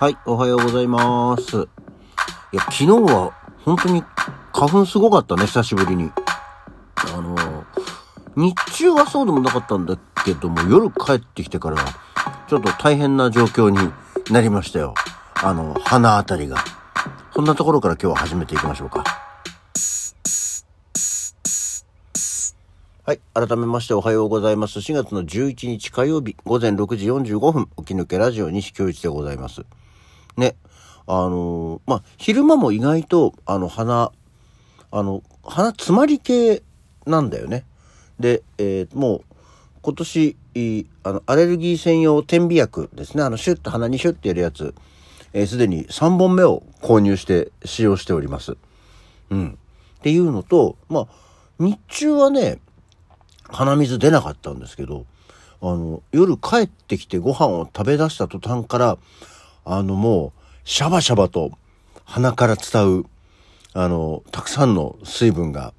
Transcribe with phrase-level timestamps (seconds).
[0.00, 1.56] はい、おはようございます。
[2.52, 3.32] いや、昨日は
[3.64, 4.02] 本当に
[4.52, 6.10] 花粉すごかったね、久しぶりに。
[6.96, 7.64] あの、
[8.34, 11.76] 日中はそうでもなかったんだけども、夜帰ってきてから、
[12.48, 13.78] ちょっと大変な状況に
[14.32, 14.94] なりましたよ。
[15.36, 16.56] あの、鼻あたりが。
[17.32, 19.04] そんなところから今日は始めていきましょうか。
[23.06, 23.20] はい。
[23.32, 24.80] 改めましておはようございます。
[24.80, 29.64] 4月の11日火曜日午前6時45分、起き抜けラジオ西京一でございます。
[30.36, 30.56] ね。
[31.06, 34.10] あのーまあ、昼間も意外と、あの、鼻、
[34.90, 36.62] あの、鼻詰まり系
[37.06, 37.64] なんだよね。
[38.18, 39.24] で、えーもう、
[39.82, 40.36] 今年、
[41.02, 43.22] あの、アレルギー専用点鼻薬ですね。
[43.22, 44.74] あの、シュッと鼻にシュッてやるやつ、
[45.34, 48.56] えーすでに3本目を購入して使用しております。
[49.30, 49.58] うん。
[49.98, 51.06] っていうのと、まあ、
[51.58, 52.60] 日中はね、
[53.48, 55.04] 鼻水出なかったんですけど、
[55.60, 58.98] あの、夜帰ってきてご飯を食べ出した途端から、
[59.64, 61.52] あのもう、シャバシャバと
[62.04, 63.06] 鼻から伝う、
[63.72, 65.72] あの、たくさんの水分が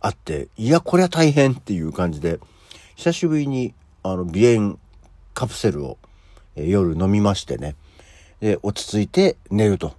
[0.00, 2.40] あって、いや、こりゃ大変っていう感じで、
[2.96, 4.78] 久しぶりに、あの、鼻炎
[5.34, 5.98] カプセルを、
[6.56, 7.76] え夜飲みましてね、
[8.40, 9.94] で、落ち着いて寝ると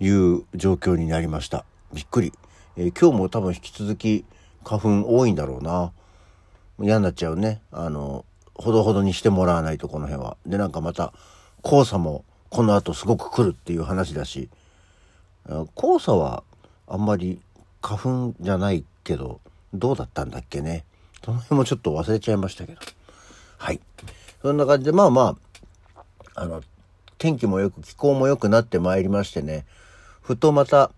[0.00, 1.64] いう状況になりました。
[1.92, 2.32] びっくり。
[2.76, 4.24] えー今日も多分引き続き
[4.64, 5.92] 花粉多いんだろうな。
[6.80, 7.60] 嫌になっちゃうね。
[7.70, 10.36] あの、ほどほどにしてもらわないと、この辺は。
[10.46, 11.12] で、なんかまた、
[11.62, 14.50] 黄砂もこの後すごく来るっていう話だし、
[15.74, 16.44] 黄砂は
[16.86, 17.40] あんまり
[17.80, 17.98] 花
[18.30, 19.40] 粉じゃないけど、
[19.72, 20.84] どうだったんだっけね。
[21.24, 22.80] その辺もちょっと忘れちゃいましたけど。
[23.56, 23.80] はい。
[24.42, 25.36] そんな感じで、まあま
[26.34, 26.62] あ、あの、
[27.16, 29.64] 天気もよく気候も良くなってまいりましてね、
[30.20, 30.90] ふとまた、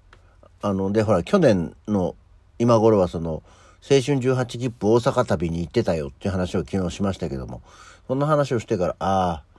[0.61, 2.17] あの、で、ほら、去年の
[2.59, 3.45] 今頃はその、
[3.89, 7.63] 青春18切符大阪旅に行ってたよっていう話を昨日しましたけども、
[8.09, 9.54] そんな話をしてから、ああ、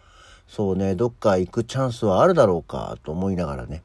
[0.47, 3.83] そうね、どっか行くチャンスはあるだろうか、と思いながらね、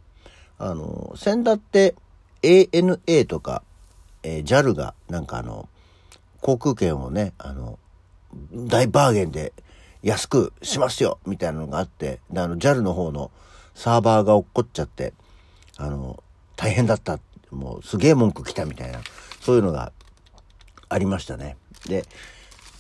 [0.59, 1.95] あの、先だって
[2.43, 3.63] ANA とか、
[4.23, 5.69] えー JAL が、なんかあの、
[6.41, 7.79] 航空券をね、あの、
[8.55, 9.53] 大バーゲンで
[10.03, 13.31] 安くしますよみたいなのがあって、で、あの、JAL の方の
[13.75, 15.13] サーバーが落っこっちゃって、
[15.77, 16.23] あの、
[16.57, 17.19] 大変だった。
[17.51, 19.01] もうすげえ文句来たみたいな、
[19.41, 19.93] そういうのが
[20.89, 21.57] ありましたね。
[21.87, 22.05] で、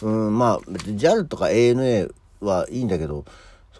[0.03, 3.25] うん、まあ、JAL とか ANA はいいんだけど、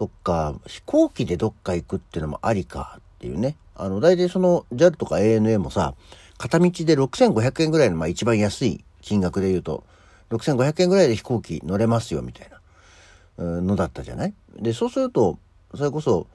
[0.01, 3.55] そっか、飛行機でどっか行くっていうのもありかっていうね。
[3.75, 5.93] あの、大体その JAL とか ANA もさ、
[6.39, 9.83] 片道で6500円ぐらいの、まあ一番安い金額で言うと、
[10.31, 12.49] 6500円ぐらいで飛行機乗れますよみたい
[13.37, 14.33] なのだったじゃない？
[14.57, 15.37] で、そうすると、
[15.75, 16.25] それこそ、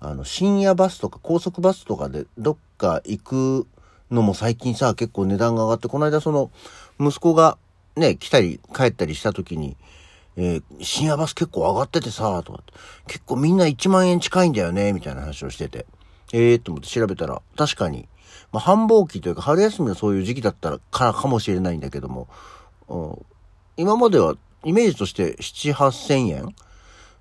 [0.00, 3.66] あの、深夜バスとか高速バスとかでどっか行く
[4.10, 6.50] のも最近さ、結構値段が上がって、この間その、
[6.98, 7.58] 息子が
[7.96, 9.76] ね、来たり帰ったりした時に、
[10.36, 12.72] えー深夜バス結構上がっててさ、とかって、
[13.06, 15.86] 結構みんな1万円近いんだよね、みたいな話をしてて。
[16.32, 18.08] ええー、と思って調べたら、確かに、
[18.52, 22.28] まあ、繁忙期というか春休みのそういう時期だったらからかもしれないんだけども、
[22.88, 23.26] うん
[23.76, 24.34] 今までは
[24.64, 26.54] イメージとして7、8千円。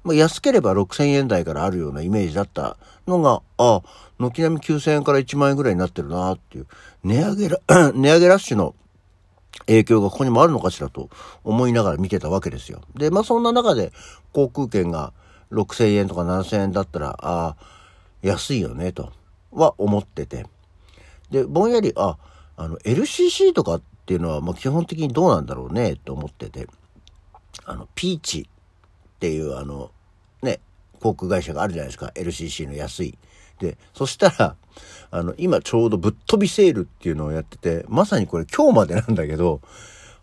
[0.03, 2.75] まあ、安ければ6000円台からあるようなイメージだった
[3.07, 3.81] のが、あ、
[4.19, 6.67] 軒並み9000円から1万円ぐらいになってるなっていう、
[7.03, 7.49] 値上げ、
[7.93, 8.75] 値上げラッシュの
[9.67, 11.09] 影響がここにもあるのかしらと
[11.43, 12.81] 思いながら見てたわけですよ。
[12.95, 13.91] で、まあそんな中で
[14.33, 15.13] 航空券が
[15.51, 17.55] 6000円とか7000円だったら、あ
[18.21, 19.11] 安いよねと
[19.51, 20.45] は思ってて。
[21.29, 22.17] で、ぼんやり、あ、
[22.57, 26.67] あの、LCC とかっていうのは、まあ基本的にどうなんだろうねと思ってて、
[27.65, 29.91] あの、ピーチっていうあの、
[30.41, 30.59] ね、
[30.99, 32.11] 航空会社があるじゃないですか。
[32.15, 33.17] LCC の安い。
[33.61, 34.55] で、そしたら、
[35.11, 39.61] あの、今ちょうどぶっ飛びセールっていうのをやってて、まさにこれ今日までなんだけど、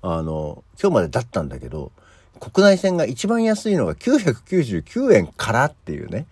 [0.02, 1.92] あの、今日までだったんだけど、
[2.40, 6.26] 国内線が一番安いのが999円からっていうね。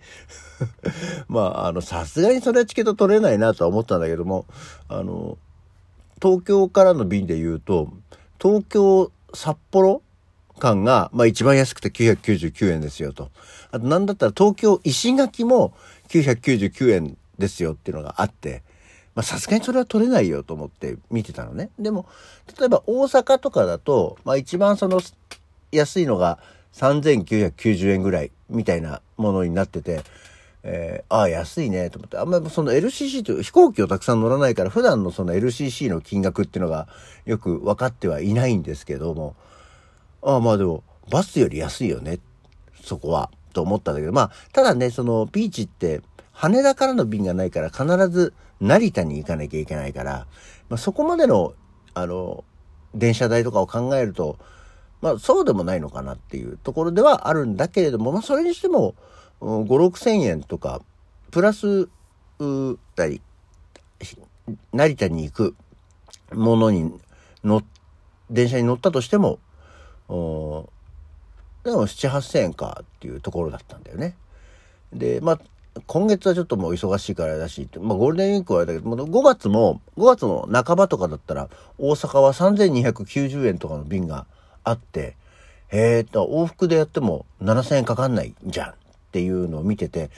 [1.27, 4.45] まあ、あの、さすがにそれはチケット取れないなとは思ったんだけども、
[4.89, 5.37] あの、
[6.21, 7.93] 東京からの便で言うと、
[8.41, 10.01] 東京、札幌
[10.57, 13.31] 間が、まあ一番安くて999円ですよと。
[13.71, 15.73] あとなんだったら東京石垣も
[16.09, 18.63] 999円ですよっていうのがあって、
[19.15, 21.69] まあさすがにそれは取れないよと思って見てたのね。
[21.79, 22.05] でも、
[22.59, 25.01] 例えば大阪とかだと、まあ一番その
[25.71, 26.39] 安いのが
[26.73, 30.03] 3990円ぐらいみたいなものになってて、
[30.63, 32.17] えーああ、安いね、と思って。
[32.17, 36.87] あんまりその LCC という飛行機をたくさん乗らないから、普段のその LCC の金額っていうのが
[37.25, 39.35] よく分かってはいないんですけども、
[40.27, 42.19] ああ、まあでも、バスより安いよね、
[42.83, 46.01] そこは、と思ったんだけど、まあ、ただね、その、ビーチって、
[46.33, 50.27] 羽田からの便がないから、必ず成田に行かなきゃいけないから、
[50.67, 51.53] まあそこまでの、
[51.93, 52.43] あの、
[52.93, 54.37] 電車代とかを考えると、
[55.01, 58.95] まあそうでもないのかなっていうところではあるんだけれども、まあそれにしても、
[59.39, 60.81] 5、6千円とか、
[61.31, 61.87] プラス、
[62.39, 63.21] うたり、
[64.73, 65.55] 成田に行く
[66.33, 66.93] ものに
[67.45, 67.63] 乗っ、
[68.29, 69.39] 電車に乗ったとしても、
[70.07, 70.69] でも
[71.63, 74.15] 7、8千円かっていうところだったんだよね。
[74.93, 75.39] で、まあ、
[75.85, 84.25] 今月はちょっともう忙しいからだし、まあゴールデンウィークはあれだけど、5月も、5月の半ばとかだったら、大阪は3290円とかの便が
[84.63, 85.15] あって、
[85.69, 88.73] えーと、往復でやっても7000円かかんないじゃんっ
[89.11, 90.09] ていうのを見てて、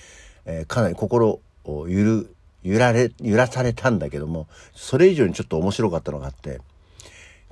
[0.45, 6.61] えー、かなり心を揺る、揺られ、揺らされたんだけども、それ以上にちょっと面白かったのがあって、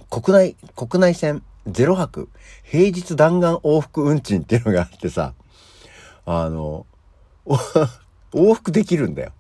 [0.10, 2.30] 国内、国内線0泊、
[2.64, 5.34] 平日弾丸往復運賃っていうのがあってさ、
[6.26, 6.86] あの、
[7.46, 9.34] 往復できるんだよ。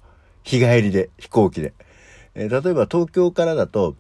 [0.43, 1.73] 日帰りで、飛行機で。
[2.35, 3.95] えー、例えば東京からだと、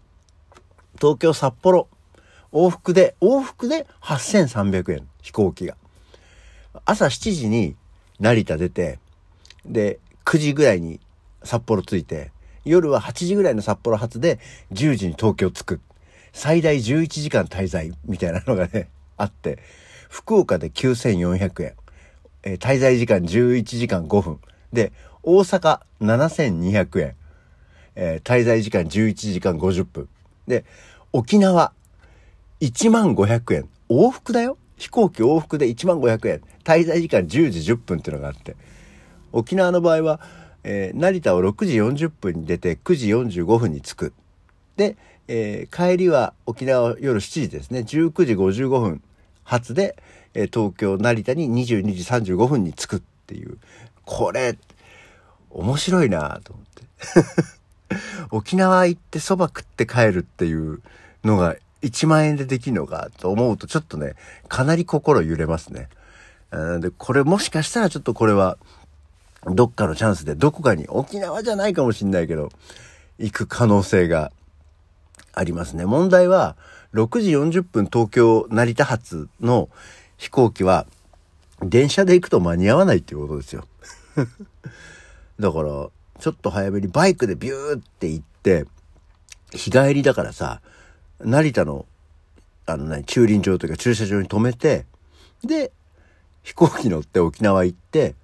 [0.99, 1.87] 東京札幌、
[2.51, 5.75] 往復で、往復で8300円、飛行機が。
[6.85, 7.75] 朝7時に
[8.19, 8.99] 成田出て、
[9.65, 10.99] で、9時ぐらいに
[11.43, 12.31] 札幌着いて、
[12.65, 14.39] 夜は8時ぐらいの札幌発で
[14.73, 15.81] 10時に東京着く。
[16.33, 19.59] 最大11時間滞在みたいなのがね、 あって、
[20.09, 21.73] 福岡で9400円。
[22.43, 24.39] えー、滞在時間11時間5分。
[24.71, 24.91] で、
[25.23, 27.15] 大阪7200円。
[27.95, 30.07] えー、滞在時間11時間50分。
[30.47, 30.63] で、
[31.11, 31.73] 沖縄
[32.61, 33.69] 1万500円。
[33.89, 36.41] 往復だよ飛行機往復で1万500円。
[36.63, 38.55] 滞在時間10時10分っていうのがあって。
[39.31, 40.19] 沖縄の場合は、
[40.63, 44.13] えー、成田を6時40分に出て9時45分に着く。
[44.77, 44.95] で、
[45.27, 47.79] えー、帰りは沖縄夜7時ですね。
[47.79, 49.01] 19時55分
[49.43, 49.97] 発で、
[50.33, 53.57] えー、東京成田に22時35分に着くっていう。
[54.05, 54.57] これ、
[55.49, 56.83] 面白いなと思って。
[58.31, 60.81] 沖縄行って蕎麦食って帰るっていう
[61.23, 64.15] のが1万円でできるのかと思うとちょっとね、
[64.47, 65.89] かなり心揺れますね。
[66.79, 68.57] で、これもしかしたらちょっとこれは、
[69.45, 72.49] どっかのチャンスでどこかに、沖縄じゃないかもしんないけど、
[73.19, 74.31] 行く可能性が
[75.37, 75.85] ありますね。
[75.85, 76.55] 問題は、
[76.93, 79.69] 6時40分東京成田発の
[80.17, 80.87] 飛行機は、
[81.61, 83.65] 電車で行くと間に合わないっていうことですよ。
[85.39, 85.89] だから、
[86.19, 88.65] ちょっと早めにバイクでビューって行って、
[89.51, 90.61] 日帰りだからさ、
[91.19, 91.85] 成田の、
[92.65, 94.85] あのね、駐輪場というか駐車場に止めて、
[95.43, 95.71] で、
[96.41, 98.15] 飛行機乗って沖縄行って、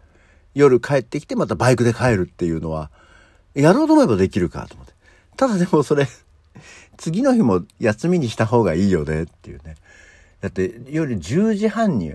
[0.56, 2.90] 夜帰ってきてまたバイクで帰るっていうのは、
[3.54, 4.94] やろうと思えばできるかと思って。
[5.38, 6.08] ただでもそれ、
[6.98, 9.76] 次の日も休みにした方がいいよねっていうね。
[10.42, 12.14] だって夜10時半に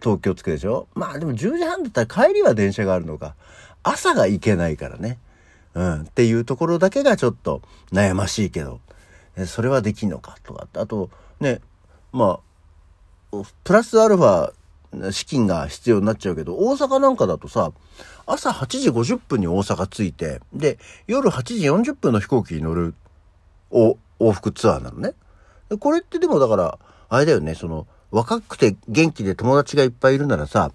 [0.00, 0.88] 東京着くでしょ？
[0.94, 3.34] まあでも10時半だったら帰りは電車があるのか。
[3.82, 5.18] 朝が行けないからね。
[5.74, 6.00] うん。
[6.02, 8.80] っていうところだけがちょっと悩ましいけど。
[9.46, 11.60] それはできんのかとかあとね
[12.10, 12.40] ま
[13.30, 14.52] あプラスアルファ
[15.12, 17.70] 資金が必要になっちゃうけど大阪なんかだとさ
[18.26, 22.96] 朝8時50分に大阪着いてで夜8時40分の飛行機に乗る
[23.70, 23.96] 往
[24.32, 25.14] 復ツアーなのね。
[25.78, 26.78] これってでもだから
[27.08, 30.72] あれだよねその若くて元気で友達がいっぱいいるならさ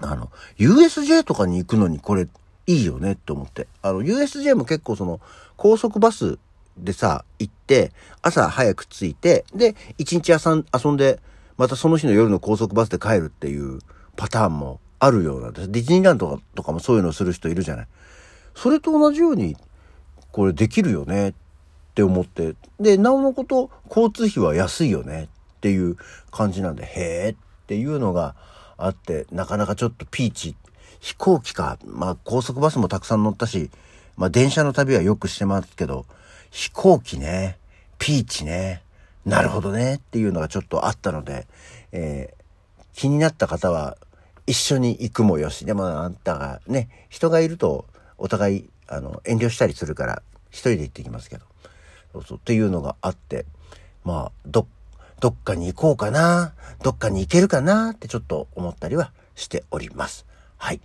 [0.00, 2.26] あの USJ とかに行くのにこれ
[2.66, 3.68] いいよねって思って。
[3.82, 5.20] あの USJ も結構その
[5.56, 6.38] 高速バス
[6.76, 11.20] でさ、行って、朝早く着いて、で、一日遊んで、
[11.56, 13.80] またその日の夜の高速バスで帰るっていう
[14.16, 15.70] パターンもあるようなんです。
[15.70, 17.88] ディズニーランドとかもそういうのをする人いるじゃない。
[18.54, 19.56] それと同じように、
[20.30, 21.34] これできるよねっ
[21.92, 22.54] って思って。
[22.80, 25.96] で、なおのこと、交通費は安いよねっていう
[26.30, 28.34] 感じなんで、へーっていうのが
[28.78, 30.56] あって、なかなかちょっとピーチ。
[31.00, 31.78] 飛行機か。
[31.84, 33.70] まあ、高速バスもたくさん乗ったし、
[34.16, 36.06] まあ、電車の旅はよくしてますけど、
[36.50, 37.58] 飛行機ね、
[37.98, 38.82] ピーチね、
[39.24, 41.46] なるほどねっていうのがちょっとあったので、
[41.92, 43.96] えー、気になった方は
[44.46, 47.86] 一緒に行くもよし、でもあんたがね、人がいると
[48.18, 51.44] お互いあの遠慮したりするから一人で行ってきますけど、
[52.12, 53.46] そうそうっていうのがあって、
[54.04, 54.66] まあ、ど、
[55.20, 56.52] どっかに行こうかな、
[56.82, 60.26] どっかに行けるかなってちょっと思ったりはしております。
[60.56, 60.80] はい。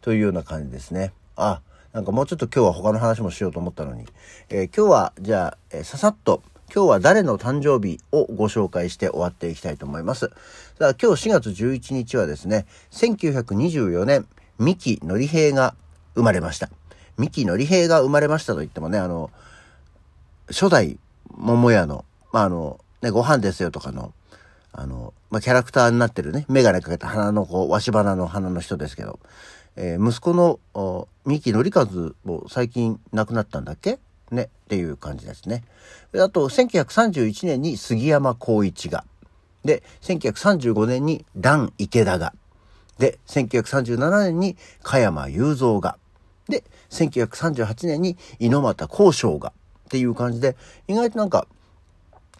[0.00, 1.12] というような感じですね。
[1.36, 1.60] あ、
[1.92, 4.06] なんかもうちょっと今日は他の話もしようと思ったのに、
[4.48, 6.42] えー、今日はじゃあ、えー、ささっと
[6.74, 10.30] 今日は誰の誕生日をご紹介して終わっていきたいと思います。
[10.78, 14.26] さあ今日4月11日はですね、1924年、
[14.58, 15.74] 三木のり平が
[16.14, 16.70] 生まれました。
[17.18, 19.30] 三木のり平が生まれましたと言ってもね、あの、
[20.52, 20.98] 初代
[21.36, 24.12] 桃屋の、まあ、あの、ね、ご飯ですよとかの、
[24.72, 29.18] あの、まあ、キャラクターになってるね、メガネかけた鼻のこう、わし花の花の人ですけど、
[29.76, 30.60] えー、息子の
[31.24, 33.98] 三木のりかずも最近亡くなったんだっけ？
[34.30, 35.62] ね、っていう感じですね。
[36.14, 39.04] あと、1931年に杉山浩一が。
[39.64, 42.34] で、1935年に段池田が。
[42.98, 45.98] で、1937年に加山雄三が。
[46.48, 49.52] で、1938年に猪俣交渉が。
[49.92, 50.56] っていう感じで、
[50.88, 51.46] 意外となんか、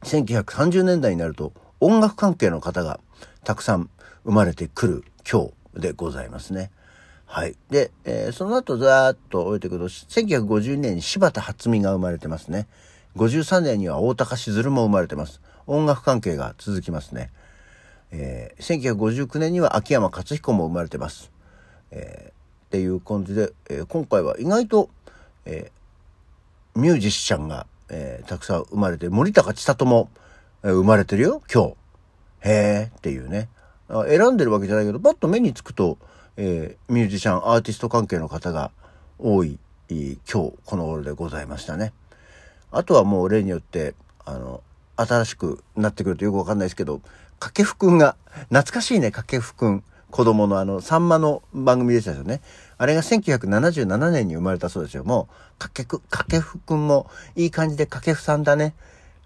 [0.04, 2.98] 1930年代になると音楽関係の方が
[3.44, 3.90] たくさん
[4.24, 6.70] 生まれてくる今日でございますね。
[7.26, 7.54] はい。
[7.68, 12.68] で、えー、その後ざーっと終えていくと、1950年に柴田初美が生まれてますね。
[13.16, 15.42] 53年には大高しずるも生まれてます。
[15.66, 17.30] 音楽関係が続きますね。
[18.12, 21.30] えー、1959年には秋山克彦も生まれてます。
[21.90, 24.88] えー、っていう感じで、えー、今回は意外と、
[25.44, 25.81] えー、
[26.74, 30.08] ミュージシャンが、えー、たくさん生まれて、森高千里も、
[30.62, 31.74] えー、生まれてるよ、今日。
[32.40, 33.48] へーっていうね。
[34.08, 35.98] 選んでるわけじゃないけど、パッと目につくと、
[36.36, 38.70] えー、ミュージシャン、アーティスト関係の方が
[39.18, 39.58] 多い、
[39.90, 41.92] 今日、この頃でございましたね。
[42.70, 44.62] あとはもう例によって、あの、
[44.96, 47.02] 新しくなってくるとよくわかんないですけど、
[47.38, 48.16] 掛布くんが、
[48.48, 49.84] 懐かしいね、掛布くん。
[50.10, 52.42] 子供のあの、さんまの番組でしたよね。
[52.82, 55.04] あれが1977年に生まれたそうですよ。
[55.04, 58.74] もう、掛布、掛布くんもいい感じで掛布さんだね。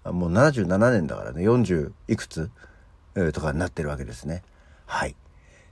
[0.05, 2.51] もう77年だからね、40いくつ、
[3.15, 4.43] えー、とかになってるわけですね。
[4.85, 5.09] はい。
[5.09, 5.15] っ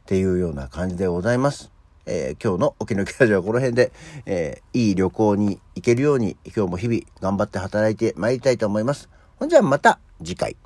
[0.08, 1.72] ていうような感じでございます。
[2.08, 3.92] えー、今日の沖縄ラジオはこの辺で、
[4.26, 9.10] えー、いい旅行に行けるように今日も日々頑張って働いて参りたいと思います。
[9.38, 10.58] ほんじゃまた次回。